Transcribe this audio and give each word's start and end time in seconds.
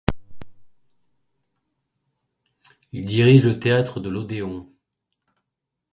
Il 2.91 3.01
a 3.01 3.05
dirigé 3.05 3.47
le 3.47 3.59
théâtre 3.59 3.99
de 3.99 4.09
l'Odéon. 4.09 4.67